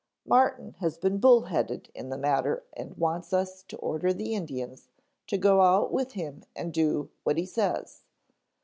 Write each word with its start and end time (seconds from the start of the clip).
Martin 0.25 0.73
has 0.79 0.97
been 0.97 1.19
bull 1.19 1.41
headed 1.43 1.91
in 1.93 2.09
the 2.09 2.17
matter 2.17 2.63
and 2.73 2.97
wants 2.97 3.33
us 3.33 3.61
to 3.61 3.77
order 3.77 4.11
the 4.11 4.33
Indians 4.33 4.89
to 5.27 5.37
go 5.37 5.61
out 5.61 5.91
with 5.93 6.13
him 6.13 6.43
and 6.55 6.73
do 6.73 7.11
what 7.23 7.37
he 7.37 7.45
says. 7.45 8.01